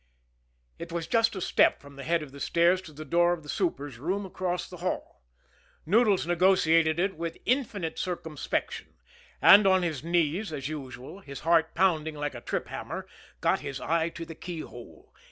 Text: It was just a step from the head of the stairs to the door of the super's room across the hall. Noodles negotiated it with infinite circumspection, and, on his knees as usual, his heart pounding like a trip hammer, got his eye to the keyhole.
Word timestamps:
It 0.79 0.91
was 0.91 1.05
just 1.05 1.35
a 1.35 1.41
step 1.41 1.79
from 1.79 1.95
the 1.95 2.01
head 2.01 2.23
of 2.23 2.31
the 2.31 2.39
stairs 2.39 2.81
to 2.81 2.91
the 2.91 3.05
door 3.05 3.33
of 3.33 3.43
the 3.43 3.47
super's 3.49 3.99
room 3.99 4.25
across 4.25 4.67
the 4.67 4.77
hall. 4.77 5.21
Noodles 5.85 6.25
negotiated 6.25 6.97
it 6.97 7.15
with 7.17 7.37
infinite 7.45 7.99
circumspection, 7.99 8.95
and, 9.43 9.67
on 9.67 9.83
his 9.83 10.03
knees 10.03 10.51
as 10.51 10.67
usual, 10.67 11.19
his 11.19 11.41
heart 11.41 11.75
pounding 11.75 12.15
like 12.15 12.33
a 12.33 12.41
trip 12.41 12.69
hammer, 12.69 13.05
got 13.41 13.59
his 13.59 13.79
eye 13.79 14.09
to 14.09 14.25
the 14.25 14.33
keyhole. 14.33 15.13